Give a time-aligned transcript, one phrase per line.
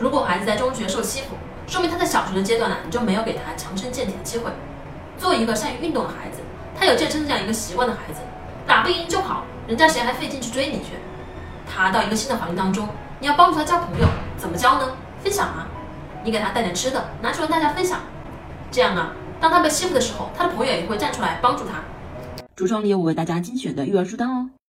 [0.00, 4.50] 如果孩子在中学受欺负，说明他在小学的阶段呢，你就没有给他强身健体的机会。
[5.18, 6.38] 作为一个善于运动的孩子，
[6.74, 8.20] 他有健身这样一个习惯的孩子，
[8.66, 10.94] 打不赢就跑，人家谁还费劲去追你去？
[11.68, 12.88] 他到一个新的环境当中，
[13.20, 14.08] 你要帮助他交朋友，
[14.38, 14.88] 怎么交呢？
[15.22, 15.68] 分享啊！
[16.24, 18.00] 你给他带点吃的，拿出来大家分享。
[18.70, 21.82] 这样啊，当他被欺负的时候，他的朋友也会站出来帮助他。
[22.56, 24.48] 橱窗里有我为大家精选的育儿书单哦。